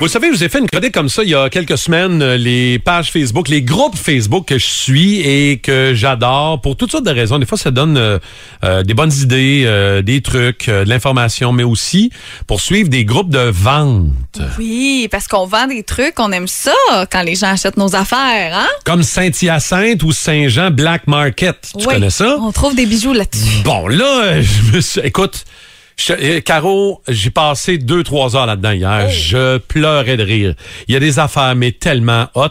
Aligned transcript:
Vous 0.00 0.06
savez, 0.06 0.28
je 0.28 0.32
vous 0.38 0.44
ai 0.44 0.48
fait 0.48 0.60
une 0.60 0.68
chronique 0.68 0.94
comme 0.94 1.08
ça 1.08 1.24
il 1.24 1.30
y 1.30 1.34
a 1.34 1.50
quelques 1.50 1.76
semaines, 1.76 2.22
euh, 2.22 2.36
les 2.36 2.78
pages 2.78 3.10
Facebook, 3.10 3.48
les 3.48 3.62
groupes 3.62 3.96
Facebook 3.96 4.46
que 4.46 4.56
je 4.56 4.64
suis 4.64 5.20
et 5.20 5.58
que 5.58 5.92
j'adore 5.92 6.60
pour 6.60 6.76
toutes 6.76 6.92
sortes 6.92 7.04
de 7.04 7.10
raisons. 7.10 7.38
Des 7.38 7.46
fois, 7.46 7.58
ça 7.58 7.72
donne 7.72 7.96
euh, 7.96 8.18
euh, 8.64 8.84
des 8.84 8.94
bonnes 8.94 9.12
idées, 9.12 9.64
euh, 9.66 10.00
des 10.00 10.20
trucs, 10.22 10.68
euh, 10.68 10.84
de 10.84 10.88
l'information, 10.88 11.50
mais 11.52 11.64
aussi 11.64 12.10
pour 12.46 12.60
suivre 12.60 12.88
des 12.88 13.04
groupes 13.04 13.28
de 13.30 13.50
vente. 13.50 14.12
Oui, 14.56 15.08
parce 15.10 15.26
qu'on 15.26 15.46
vend 15.46 15.66
des 15.66 15.82
trucs, 15.82 16.18
on 16.20 16.30
aime 16.30 16.48
ça 16.48 16.72
quand 17.10 17.22
les 17.22 17.34
gens 17.34 17.48
achètent 17.48 17.76
nos 17.76 17.96
affaires, 17.96 18.56
hein? 18.56 18.68
Comme 18.84 19.02
Saint-Hyacinthe 19.02 20.02
ou 20.04 20.12
Saint-Jean 20.12 20.70
Black 20.70 21.08
Market. 21.08 21.56
Tu 21.76 21.86
Oui, 21.86 21.94
connais 21.94 22.10
ça? 22.10 22.38
On 22.40 22.52
trouve 22.52 22.76
des 22.76 22.86
bijoux 22.86 23.14
là-dessus. 23.14 23.62
Bon, 23.64 23.88
là, 23.88 24.40
je 24.42 24.76
me 24.76 24.80
suis... 24.80 25.00
Écoute, 25.02 25.44
je- 25.98 26.12
euh, 26.12 26.40
Caro, 26.40 27.02
j'ai 27.08 27.30
passé 27.30 27.76
deux, 27.76 28.02
trois 28.02 28.34
heures 28.36 28.46
là-dedans 28.46 28.72
hier. 28.72 29.10
Je 29.10 29.58
pleurais 29.58 30.16
de 30.16 30.22
rire. 30.22 30.54
Il 30.88 30.94
y 30.94 30.96
a 30.96 31.00
des 31.00 31.18
affaires, 31.18 31.54
mais 31.56 31.72
tellement 31.72 32.28
hot. 32.34 32.48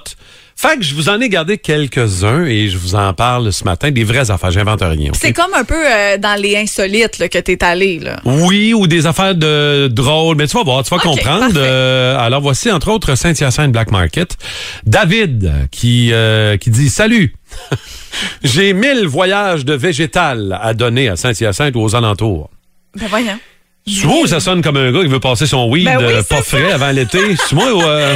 Fait 0.60 0.76
que 0.76 0.84
je 0.84 0.96
vous 0.96 1.08
en 1.08 1.22
ai 1.22 1.30
gardé 1.30 1.60
quelques-uns 1.60 2.46
et 2.46 2.68
je 2.68 2.80
vous 2.80 2.96
en 2.96 3.14
parle 3.14 3.54
ce 3.54 3.64
matin. 3.64 3.92
Des 3.92 4.04
vraies 4.04 4.32
affaires, 4.32 4.50
j'invente 4.50 4.82
rien. 4.82 5.12
C'est 5.14 5.32
comme 5.32 5.54
un 5.54 5.64
peu 5.64 5.76
euh, 5.76 6.18
dans 6.18 6.34
les 6.42 6.58
insolites 6.58 7.20
là, 7.20 7.30
que 7.30 7.38
t'es 7.38 7.64
allé, 7.64 8.00
là. 8.00 8.20
Oui, 8.26 8.74
ou 8.74 8.88
des 8.88 9.06
affaires 9.06 9.36
de 9.36 9.88
drôles, 9.88 10.36
mais 10.36 10.48
tu 10.48 10.58
vas 10.58 10.64
voir, 10.64 10.84
tu 10.84 10.90
vas 10.90 11.00
comprendre. 11.00 11.54
Euh, 11.58 12.18
alors 12.18 12.42
voici 12.42 12.72
entre 12.72 12.90
autres 12.90 13.14
Saint-Hyacinthe 13.14 13.72
Black 13.72 13.92
Market. 13.92 14.36
David 14.84 15.68
qui 15.70 16.10
euh, 16.12 16.58
qui 16.58 16.72
dit 16.72 16.90
salut. 16.90 17.36
J'ai 18.44 18.74
1000 18.74 19.06
voyages 19.06 19.64
de 19.64 19.74
végétal 19.74 20.58
à 20.60 20.74
donner 20.74 21.08
à 21.08 21.16
Saint-Hyacinthe 21.16 21.76
ou 21.76 21.82
aux 21.82 21.96
alentours. 21.96 22.50
Ben 22.96 23.08
voyons. 23.08 23.40
Souvent, 23.88 24.26
ça 24.28 24.42
sonne 24.42 24.62
comme 24.62 24.76
un 24.76 24.92
gars 24.92 25.02
qui 25.02 25.08
veut 25.08 25.20
passer 25.22 25.48
son 25.48 25.70
weed 25.70 25.86
Ben 25.86 25.98
oui, 25.98 26.04
euh, 26.14 26.24
pas 26.24 26.42
frais 26.42 26.72
avant 26.74 26.92
l'été. 26.92 27.20
Ou 27.54 27.62
euh, 27.84 28.14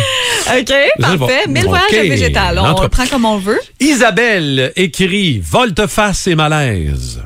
OK, 0.59 0.73
parfait. 0.99 1.47
Mille 1.47 1.63
voyages 1.65 1.85
OK. 1.91 1.95
de 1.97 2.09
végétal. 2.09 2.59
On 2.59 2.63
Entre- 2.65 2.89
prend 2.89 3.07
comme 3.07 3.23
on 3.23 3.37
veut. 3.37 3.59
Isabelle 3.79 4.73
écrit 4.75 5.39
Volte-face 5.39 6.27
et 6.27 6.35
malaise. 6.35 7.23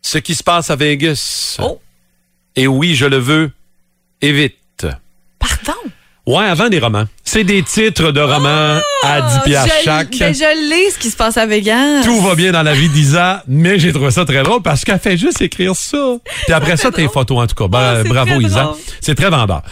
Ce 0.00 0.16
qui 0.18 0.34
se 0.34 0.42
passe 0.42 0.70
à 0.70 0.76
Vegas. 0.76 1.58
Oh. 1.62 1.78
Et 2.56 2.66
oui, 2.66 2.94
je 2.94 3.04
le 3.04 3.18
veux. 3.18 3.50
Et 4.22 4.32
vite. 4.32 4.86
Pardon? 5.38 5.78
Ouais, 6.26 6.44
avant 6.46 6.70
des 6.70 6.78
romans. 6.78 7.04
C'est 7.34 7.42
des 7.42 7.64
titres 7.64 8.12
de 8.12 8.20
romans 8.20 8.78
à 9.02 9.20
10 9.20 9.38
piastres 9.44 9.72
Ah, 9.74 9.78
Je- 9.80 9.84
chaque. 9.84 10.16
Ben, 10.20 10.32
je 10.32 10.68
l'ai, 10.70 10.88
ce 10.92 10.98
qui 11.00 11.10
se 11.10 11.16
passe 11.16 11.36
à 11.36 11.46
Vegas. 11.46 12.02
Tout 12.04 12.20
va 12.20 12.36
bien 12.36 12.52
dans 12.52 12.62
la 12.62 12.74
vie 12.74 12.88
d'Isa, 12.88 13.42
mais 13.48 13.76
j'ai 13.80 13.92
trouvé 13.92 14.12
ça 14.12 14.24
très 14.24 14.44
drôle 14.44 14.62
parce 14.62 14.84
qu'elle 14.84 15.00
fait 15.00 15.16
juste 15.16 15.42
écrire 15.42 15.74
ça. 15.74 16.14
Puis 16.44 16.52
après 16.54 16.76
ça, 16.76 16.92
tes 16.92 17.08
photos, 17.08 17.38
en 17.42 17.46
tout 17.48 17.56
cas. 17.56 17.66
Bra- 17.66 17.94
Ah, 17.98 18.04
bravo, 18.04 18.40
Isa. 18.40 18.74
C'est 19.00 19.16
très 19.16 19.30
vendeur. 19.30 19.62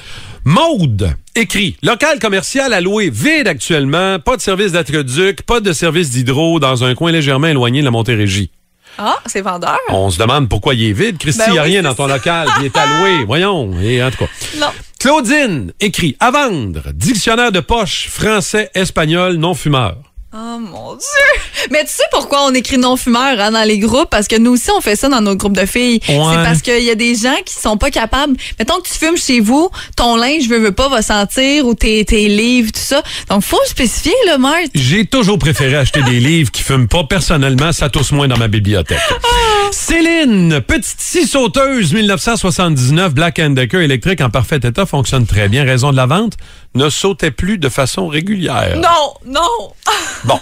Maude 0.44 1.14
écrit 1.36 1.76
Local 1.84 2.18
commercial 2.18 2.72
à 2.72 2.80
louer 2.80 3.10
vide 3.10 3.46
actuellement, 3.46 4.18
pas 4.18 4.36
de 4.36 4.40
service 4.42 4.72
d'aqueduc, 4.72 5.42
pas 5.42 5.60
de 5.60 5.72
service 5.72 6.10
d'hydro 6.10 6.58
dans 6.58 6.82
un 6.82 6.96
coin 6.96 7.12
légèrement 7.12 7.46
éloigné 7.46 7.78
de 7.78 7.84
la 7.84 7.92
Montérégie. 7.92 8.50
Ah, 8.98 9.18
c'est 9.26 9.40
vendeur. 9.40 9.78
On 9.88 10.10
se 10.10 10.18
demande 10.18 10.48
pourquoi 10.48 10.74
il 10.74 10.82
est 10.90 10.92
vide. 10.92 11.16
Christy, 11.16 11.38
Ben 11.38 11.44
il 11.46 11.52
n'y 11.52 11.58
a 11.60 11.62
oui, 11.62 11.68
rien 11.70 11.82
dans 11.82 11.94
ton 11.94 12.08
local. 12.08 12.48
Il 12.58 12.66
est 12.66 12.76
alloué. 12.76 13.24
Voyons. 13.26 13.70
Et 13.80 14.02
en 14.02 14.10
tout 14.10 14.18
cas. 14.18 14.28
Non. 14.58 14.66
Claudine 15.02 15.72
écrit 15.80 16.16
à 16.20 16.30
vendre 16.30 16.92
dictionnaire 16.94 17.50
de 17.50 17.58
poche 17.58 18.06
français 18.08 18.70
espagnol 18.72 19.34
non 19.34 19.52
fumeur. 19.52 19.96
Oh 20.32 20.60
mon 20.60 20.94
Dieu! 20.94 21.40
Mais 21.72 21.84
tu 21.84 21.92
sais 21.92 22.04
pourquoi 22.12 22.44
on 22.46 22.54
écrit 22.54 22.78
non-fumeur 22.78 23.40
hein, 23.40 23.50
dans 23.50 23.66
les 23.66 23.80
groupes? 23.80 24.10
Parce 24.10 24.28
que 24.28 24.36
nous 24.38 24.52
aussi, 24.52 24.70
on 24.70 24.80
fait 24.80 24.94
ça 24.94 25.08
dans 25.08 25.20
nos 25.20 25.34
groupes 25.34 25.56
de 25.56 25.66
filles. 25.66 25.98
C'est 26.06 26.16
parce 26.16 26.62
qu'il 26.62 26.84
y 26.84 26.90
a 26.90 26.94
des 26.94 27.16
gens 27.16 27.34
qui 27.44 27.52
sont 27.52 27.76
pas 27.76 27.90
capables. 27.90 28.36
Mettons 28.60 28.76
que 28.76 28.88
tu 28.88 28.96
fumes 28.96 29.16
chez 29.16 29.40
vous, 29.40 29.70
ton 29.96 30.14
linge, 30.14 30.46
veux, 30.48 30.58
veux 30.58 30.70
pas, 30.70 30.88
va 30.88 31.02
sentir, 31.02 31.66
ou 31.66 31.74
tes, 31.74 32.04
tes 32.04 32.28
livres, 32.28 32.70
tout 32.70 32.80
ça. 32.80 33.02
Donc, 33.28 33.42
faut 33.42 33.58
spécifier, 33.66 34.14
là, 34.26 34.38
Marthe. 34.38 34.70
J'ai 34.72 35.04
toujours 35.04 35.40
préféré 35.40 35.74
acheter 35.74 36.02
des 36.04 36.20
livres 36.20 36.52
qui 36.52 36.62
fument 36.62 36.86
pas. 36.86 37.02
Personnellement, 37.02 37.72
ça 37.72 37.90
tousse 37.90 38.12
moins 38.12 38.28
dans 38.28 38.38
ma 38.38 38.46
bibliothèque. 38.46 39.00
Céline, 39.72 40.60
petite 40.60 41.00
scie 41.00 41.26
sauteuse 41.26 41.94
1979, 41.94 43.14
Black 43.14 43.40
Decker 43.40 43.80
électrique 43.80 44.20
en 44.20 44.28
parfait 44.28 44.60
état, 44.62 44.84
fonctionne 44.84 45.26
très 45.26 45.48
bien. 45.48 45.64
Raison 45.64 45.92
de 45.92 45.96
la 45.96 46.04
vente, 46.04 46.34
ne 46.74 46.90
sautait 46.90 47.30
plus 47.30 47.56
de 47.56 47.70
façon 47.70 48.06
régulière. 48.06 48.76
Non, 48.76 49.14
non! 49.24 49.72
Bon, 50.24 50.38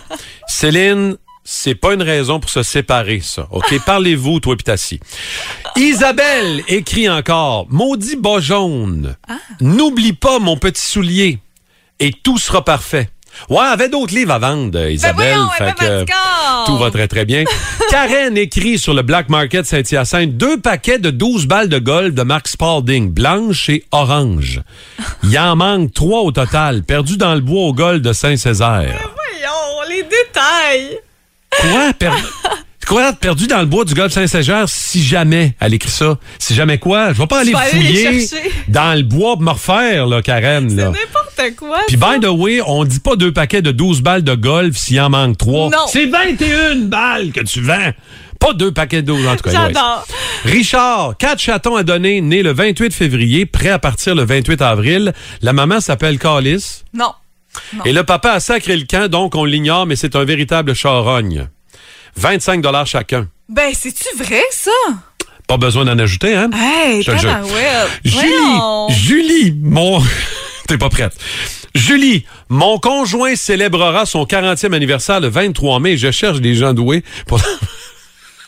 Céline, 0.48 1.16
c'est 1.44 1.76
pas 1.76 1.94
une 1.94 2.02
raison 2.02 2.40
pour 2.40 2.50
se 2.50 2.64
séparer, 2.64 3.20
ça. 3.20 3.46
OK? 3.52 3.72
Parlez-vous, 3.86 4.40
toi 4.40 4.56
ta 4.56 4.76
scie. 4.76 5.00
Isabelle 5.76 6.64
écrit 6.66 7.08
encore, 7.08 7.66
maudit 7.70 8.16
bas 8.16 8.40
jaune, 8.40 9.16
n'oublie 9.60 10.12
pas 10.12 10.40
mon 10.40 10.56
petit 10.56 10.84
soulier 10.84 11.38
et 12.00 12.12
tout 12.12 12.36
sera 12.36 12.64
parfait. 12.64 13.10
Ouais, 13.48 13.58
avait 13.60 13.88
d'autres 13.88 14.14
livres 14.14 14.32
à 14.32 14.38
vendre, 14.38 14.78
euh, 14.78 14.90
Isabelle. 14.90 15.34
voyons, 15.34 15.48
fait 15.50 15.64
fait 15.66 15.72
que, 15.72 15.84
fatigante. 15.84 16.66
tout 16.66 16.76
va 16.78 16.90
très, 16.90 17.08
très 17.08 17.24
bien. 17.24 17.44
Karen 17.90 18.36
écrit 18.36 18.78
sur 18.78 18.94
le 18.94 19.02
Black 19.02 19.28
Market 19.28 19.64
Saint-Hyacinthe 19.66 20.36
deux 20.36 20.58
paquets 20.60 20.98
de 20.98 21.10
12 21.10 21.46
balles 21.46 21.68
de 21.68 21.78
golf 21.78 22.14
de 22.14 22.22
Mark 22.22 22.48
Spalding, 22.48 23.10
blanche 23.10 23.68
et 23.68 23.84
orange. 23.92 24.60
Il 25.24 25.38
en 25.38 25.56
manque 25.56 25.92
trois 25.94 26.20
au 26.22 26.32
total, 26.32 26.82
perdus 26.82 27.16
dans 27.16 27.34
le 27.34 27.40
bois 27.40 27.62
au 27.62 27.72
golf 27.72 28.00
de 28.02 28.12
Saint-Césaire. 28.12 28.98
Voyons, 29.14 29.88
les 29.88 30.02
détails! 30.02 30.98
Quoi? 31.60 31.92
Per- 31.98 32.10
Quoi? 32.86 33.12
Perdu 33.12 33.46
dans 33.46 33.60
le 33.60 33.66
bois 33.66 33.84
du 33.84 33.94
golfe 33.94 34.12
Saint-Sager 34.12 34.64
si 34.66 35.00
jamais 35.02 35.54
elle 35.60 35.74
écrit 35.74 35.90
ça? 35.90 36.18
Si 36.40 36.54
jamais 36.54 36.78
quoi? 36.78 37.12
Je 37.12 37.18
vais 37.20 37.26
pas 37.28 37.40
aller 37.40 37.52
fouiller 37.52 38.26
dans 38.66 38.96
le 38.96 39.02
bois 39.04 39.34
pour 39.34 39.42
me 39.42 39.50
refaire, 39.50 40.06
là, 40.06 40.22
Karen. 40.22 40.74
Là. 40.74 40.90
N'importe 41.40 41.56
quoi. 41.56 41.78
Puis, 41.86 41.96
by 41.96 42.20
the 42.20 42.28
way, 42.30 42.60
on 42.66 42.84
dit 42.84 43.00
pas 43.00 43.16
deux 43.16 43.32
paquets 43.32 43.62
de 43.62 43.70
12 43.70 44.02
balles 44.02 44.24
de 44.24 44.34
golf 44.34 44.76
s'il 44.76 45.00
en 45.00 45.10
manque 45.10 45.38
trois. 45.38 45.70
Non. 45.70 45.86
C'est 45.88 46.06
21 46.06 46.76
balles 46.86 47.32
que 47.32 47.40
tu 47.40 47.60
vends. 47.60 47.90
Pas 48.38 48.52
deux 48.54 48.72
paquets 48.72 49.02
de 49.02 49.06
12, 49.08 49.26
en 49.26 49.36
tout 49.36 49.44
cas. 49.44 49.50
J'adore. 49.50 50.06
Richard, 50.44 51.14
quatre 51.18 51.40
chatons 51.40 51.76
à 51.76 51.82
donner, 51.82 52.20
né 52.22 52.42
le 52.42 52.52
28 52.52 52.94
février, 52.94 53.44
prêt 53.44 53.68
à 53.68 53.78
partir 53.78 54.14
le 54.14 54.24
28 54.24 54.62
avril. 54.62 55.12
La 55.42 55.52
maman 55.52 55.80
s'appelle 55.80 56.18
Calice. 56.18 56.84
Non. 56.94 57.12
Et 57.84 57.92
le 57.92 58.04
papa 58.04 58.32
a 58.32 58.40
sacré 58.40 58.76
le 58.76 58.84
camp, 58.84 59.10
donc 59.10 59.34
on 59.34 59.44
l'ignore, 59.44 59.84
mais 59.84 59.96
c'est 59.96 60.16
un 60.16 60.24
véritable 60.24 60.74
charogne. 60.74 61.48
25 62.16 62.64
chacun. 62.86 63.28
Ben, 63.48 63.72
c'est-tu 63.74 64.16
vrai, 64.16 64.42
ça? 64.50 64.70
Pas 65.46 65.56
besoin 65.56 65.84
d'en 65.84 65.98
ajouter, 65.98 66.34
hein? 66.34 66.48
Hey, 66.54 67.02
Je. 67.02 67.10
Julie. 68.04 68.94
Julie, 68.94 69.58
mon... 69.60 70.00
T'es 70.70 70.78
pas 70.78 70.88
prête. 70.88 71.16
Julie, 71.74 72.24
mon 72.48 72.78
conjoint 72.78 73.34
célébrera 73.34 74.06
son 74.06 74.22
40e 74.22 74.72
anniversaire 74.72 75.18
le 75.18 75.26
23 75.26 75.80
mai. 75.80 75.96
Je 75.96 76.12
cherche 76.12 76.40
des 76.40 76.54
gens 76.54 76.74
doués 76.74 77.02
pour 77.26 77.38
la, 77.38 77.44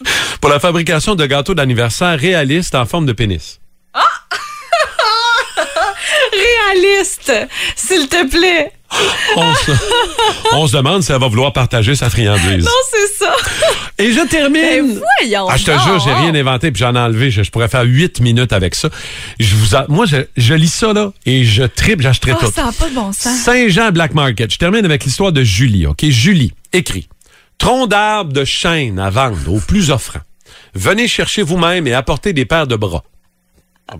pour 0.40 0.48
la 0.48 0.60
fabrication 0.60 1.16
de 1.16 1.26
gâteaux 1.26 1.54
d'anniversaire 1.54 2.16
réalistes 2.16 2.76
en 2.76 2.86
forme 2.86 3.06
de 3.06 3.12
pénis. 3.12 3.58
Réaliste, 6.32 7.32
s'il 7.74 8.08
te 8.08 8.24
plaît. 8.30 8.70
On 9.34 9.54
se, 9.56 9.72
on 10.52 10.66
se 10.68 10.76
demande 10.76 11.02
si 11.02 11.10
elle 11.10 11.18
va 11.18 11.26
vouloir 11.26 11.52
partager 11.52 11.96
sa 11.96 12.08
friandise. 12.08 12.64
Non, 12.64 12.70
c'est 12.88 13.24
ça. 13.24 13.34
Et 14.02 14.12
je 14.12 14.26
termine. 14.28 15.00
voyons. 15.20 15.46
Ah, 15.48 15.56
je 15.56 15.64
te 15.64 15.70
jure, 15.70 16.00
j'ai 16.00 16.12
rien 16.12 16.34
inventé 16.34 16.70
puis 16.72 16.80
j'en 16.80 16.94
ai 16.94 16.98
enlevé. 16.98 17.30
Je, 17.30 17.42
je 17.42 17.50
pourrais 17.50 17.68
faire 17.68 17.82
huit 17.84 18.20
minutes 18.20 18.52
avec 18.52 18.74
ça. 18.74 18.88
Je 19.38 19.54
vous 19.56 19.74
a- 19.76 19.86
moi, 19.88 20.06
je, 20.06 20.16
je 20.36 20.54
lis 20.54 20.72
ça 20.72 20.92
là 20.92 21.12
et 21.26 21.44
je 21.44 21.62
tripe, 21.62 22.00
j'achèterai 22.00 22.32
Ah, 22.32 22.38
tout. 22.40 22.52
ça 22.52 22.64
n'a 22.64 22.72
pas 22.72 22.88
de 22.88 22.94
bon 22.94 23.12
sens. 23.12 23.38
Saint-Jean 23.40 23.90
Black 23.92 24.14
Market. 24.14 24.52
Je 24.52 24.58
termine 24.58 24.84
avec 24.84 25.04
l'histoire 25.04 25.32
de 25.32 25.42
Julie. 25.42 25.86
Ok, 25.86 26.04
Julie 26.06 26.52
écrit 26.72 27.08
tronc 27.58 27.86
d'arbre 27.86 28.32
de 28.32 28.44
chêne 28.44 28.98
à 28.98 29.08
vendre 29.10 29.52
au 29.54 29.60
plus 29.60 29.90
offrant. 29.90 30.20
Venez 30.74 31.06
chercher 31.06 31.42
vous-même 31.42 31.86
et 31.86 31.94
apportez 31.94 32.32
des 32.32 32.44
paires 32.44 32.66
de 32.66 32.76
bras. 32.76 33.04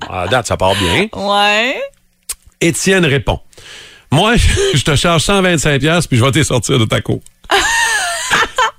Ah, 0.09 0.23
À 0.23 0.29
date, 0.29 0.47
ça 0.49 0.57
part 0.57 0.75
bien. 0.75 1.07
Ouais. 1.15 1.77
Étienne 2.61 3.05
répond. 3.05 3.41
Moi, 4.11 4.35
je 4.75 4.83
te 4.83 4.97
charge 4.97 5.23
125 5.23 5.81
pièces 5.81 6.07
puis 6.07 6.17
je 6.19 6.25
vais 6.25 6.31
te 6.33 6.43
sortir 6.43 6.79
de 6.79 6.85
ta 6.85 7.01
cour. 7.01 7.21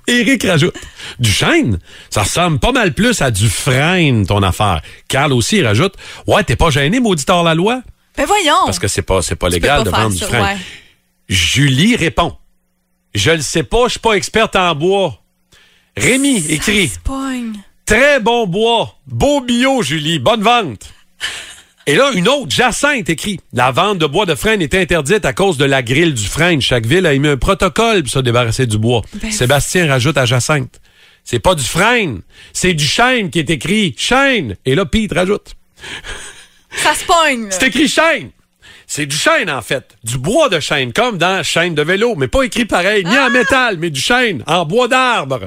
Éric 0.06 0.44
rajoute. 0.44 0.74
Du 1.18 1.30
chêne, 1.30 1.78
ça 2.10 2.22
ressemble 2.22 2.58
pas 2.58 2.72
mal 2.72 2.92
plus 2.92 3.22
à 3.22 3.30
du 3.30 3.48
frein, 3.48 4.24
ton 4.24 4.42
affaire. 4.42 4.82
Carl 5.08 5.32
aussi 5.32 5.58
il 5.58 5.66
rajoute. 5.66 5.94
Ouais, 6.26 6.44
t'es 6.44 6.56
pas 6.56 6.70
gêné, 6.70 7.00
maudit 7.00 7.24
hors 7.28 7.42
la 7.44 7.54
loi? 7.54 7.82
Ben 8.16 8.26
voyons. 8.26 8.64
Parce 8.66 8.78
que 8.78 8.88
c'est 8.88 9.02
pas, 9.02 9.22
c'est 9.22 9.36
pas 9.36 9.48
Tu 9.48 9.54
légal 9.54 9.78
pas 9.78 9.84
de 9.84 9.90
vendre 9.90 10.14
du 10.14 10.22
frein. 10.24 10.42
ouais. 10.54 10.56
Julie 11.28 11.96
répond. 11.96 12.36
Je 13.14 13.30
le 13.30 13.40
sais 13.40 13.62
pas, 13.62 13.84
je 13.86 13.92
suis 13.92 14.00
pas 14.00 14.12
experte 14.14 14.56
en 14.56 14.74
bois. 14.74 15.20
Rémi 15.96 16.44
écrit. 16.48 16.88
Ça. 16.88 17.00
Très 17.86 18.20
bon 18.20 18.46
bois. 18.46 18.96
Beau 19.06 19.40
bio, 19.40 19.82
Julie. 19.82 20.18
Bonne 20.18 20.42
vente. 20.42 20.92
Et 21.86 21.96
là, 21.96 22.10
une 22.14 22.28
autre, 22.28 22.50
Jacinthe 22.50 23.10
écrit. 23.10 23.40
La 23.52 23.70
vente 23.70 23.98
de 23.98 24.06
bois 24.06 24.24
de 24.26 24.34
frêne 24.34 24.62
est 24.62 24.74
interdite 24.74 25.24
à 25.24 25.32
cause 25.34 25.58
de 25.58 25.64
la 25.66 25.82
grille 25.82 26.14
du 26.14 26.24
frêne. 26.26 26.62
Chaque 26.62 26.86
ville 26.86 27.06
a 27.06 27.12
émis 27.12 27.28
un 27.28 27.36
protocole 27.36 28.02
pour 28.02 28.12
se 28.12 28.18
débarrasser 28.20 28.66
du 28.66 28.78
bois. 28.78 29.02
Ben, 29.14 29.30
Sébastien 29.30 29.86
rajoute 29.86 30.16
à 30.16 30.24
Jacinthe. 30.24 30.80
C'est 31.24 31.38
pas 31.40 31.54
du 31.54 31.64
frêne, 31.64 32.20
c'est 32.52 32.74
du 32.74 32.84
chêne 32.86 33.30
qui 33.30 33.38
est 33.38 33.48
écrit 33.50 33.94
chêne. 33.98 34.56
Et 34.66 34.74
là, 34.74 34.84
Pete 34.84 35.12
rajoute. 35.12 35.54
Ça 36.76 36.94
se 36.94 37.04
pogne. 37.04 37.44
là. 37.44 37.50
C'est 37.50 37.68
écrit 37.68 37.88
chêne. 37.88 38.30
C'est 38.86 39.06
du 39.06 39.16
chêne, 39.16 39.50
en 39.50 39.62
fait. 39.62 39.96
Du 40.04 40.18
bois 40.18 40.48
de 40.50 40.60
chêne, 40.60 40.92
comme 40.92 41.16
dans 41.16 41.42
chêne 41.42 41.74
de 41.74 41.82
vélo, 41.82 42.14
mais 42.16 42.28
pas 42.28 42.42
écrit 42.42 42.66
pareil, 42.66 43.04
ni 43.04 43.16
en 43.18 43.30
métal, 43.30 43.78
mais 43.78 43.90
du 43.90 44.00
chêne, 44.00 44.42
en 44.46 44.66
bois 44.66 44.88
d'arbre. 44.88 45.46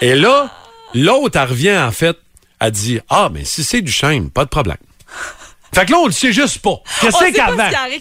Et 0.00 0.14
là, 0.16 0.50
l'autre, 0.94 1.38
elle 1.38 1.48
revient, 1.48 1.78
en 1.78 1.92
fait, 1.92 2.16
elle 2.58 2.72
dit 2.72 2.98
Ah, 3.08 3.28
mais 3.32 3.44
si 3.44 3.62
c'est 3.62 3.82
du 3.82 3.92
chêne, 3.92 4.30
pas 4.30 4.44
de 4.44 4.50
problème. 4.50 4.76
Fait 5.74 5.86
que 5.86 5.92
là, 5.92 6.00
on 6.00 6.06
le 6.06 6.12
sait 6.12 6.34
juste 6.34 6.58
pas. 6.58 6.82
Qu'est-ce 7.00 7.18
qu'elle 7.18 7.32
fait? 7.32 7.40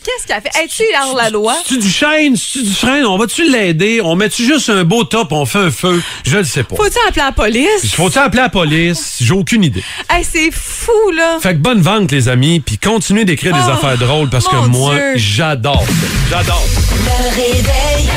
Qu'est-ce 0.04 0.28
qu'elle 0.28 0.42
fait? 0.42 0.62
Es-tu 0.62 0.84
hors 1.02 1.16
la 1.16 1.30
loi? 1.30 1.56
C'est 1.66 1.78
du 1.80 1.90
chêne, 1.90 2.36
c'est 2.36 2.64
du 2.64 2.74
frein, 2.74 3.06
on 3.06 3.18
va-tu 3.18 3.50
l'aider? 3.50 4.02
On 4.04 4.18
met-tu 4.18 4.44
juste 4.46 4.70
un 4.70 4.84
beau 4.84 5.06
top, 5.06 5.32
on 5.32 5.46
fait 5.46 5.60
un 5.60 5.72
feu? 5.72 6.04
Je 6.26 6.40
le 6.40 6.44
sais 6.44 6.64
pas. 6.64 6.76
Faut-tu 6.76 6.98
appeler 7.08 7.22
la 7.24 7.32
police? 7.32 7.96
Faut-tu 7.96 8.18
appeler 8.18 8.42
la 8.42 8.50
police? 8.50 9.20
J'ai 9.22 9.32
aucune 9.34 9.64
idée. 9.64 9.86
Hey, 10.10 10.26
c'est 10.30 10.52
fou, 10.52 11.12
là. 11.16 11.38
Fait 11.42 11.54
que 11.54 11.60
bonne 11.60 11.82
vente, 11.82 12.12
les 12.12 12.28
amis, 12.28 12.60
puis 12.60 12.78
continuez 12.78 13.24
d'écrire 13.24 13.54
des 13.56 13.64
Oh, 13.66 13.72
affaires 13.72 13.98
drôles 13.98 14.30
parce 14.30 14.50
que 14.50 14.56
moi, 14.68 14.94
j'adore 15.16 15.86
ça. 15.86 16.08
J'adore. 16.30 16.66
Le 16.92 17.30
réveil. 17.30 18.10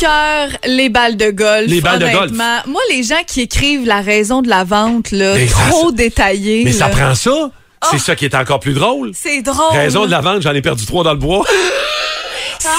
Cœur, 0.00 0.48
les 0.66 0.88
balles 0.88 1.16
de 1.16 1.30
golf. 1.30 1.66
Les 1.68 1.80
balles 1.80 1.98
de 1.98 2.08
golf. 2.08 2.32
Moi, 2.66 2.80
les 2.90 3.02
gens 3.02 3.22
qui 3.26 3.42
écrivent 3.42 3.86
la 3.86 4.00
raison 4.00 4.40
de 4.42 4.48
la 4.48 4.64
vente, 4.64 5.10
là, 5.10 5.34
Mais 5.34 5.46
trop 5.46 5.92
détaillé. 5.92 6.64
Mais 6.64 6.72
ça 6.72 6.88
prend 6.88 7.14
ça. 7.14 7.50
C'est 7.90 7.98
ça 7.98 8.14
qui 8.16 8.24
est 8.26 8.34
encore 8.34 8.60
plus 8.60 8.74
drôle. 8.74 9.12
C'est 9.14 9.42
drôle. 9.42 9.72
Raison 9.72 10.04
de 10.06 10.10
la 10.10 10.20
vente, 10.20 10.42
j'en 10.42 10.52
ai 10.52 10.60
perdu 10.62 10.84
trois 10.86 11.04
dans 11.04 11.12
le 11.12 11.18
bois. 11.18 11.44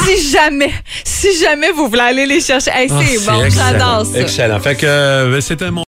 Si 0.05 0.29
jamais, 0.31 0.71
si 1.03 1.35
jamais 1.39 1.71
vous 1.71 1.87
voulez 1.87 2.01
aller 2.01 2.27
les 2.27 2.39
chercher. 2.39 2.69
Hey, 2.71 2.87
Ah, 2.91 2.99
c'est 3.03 3.25
bon, 3.25 3.49
j'adore 3.49 4.05
ça. 4.05 4.19
Excellent. 4.19 4.59
Fait 4.59 4.75
que 4.75 4.85
euh, 4.85 5.41
c'était 5.41 5.71
mon 5.71 5.79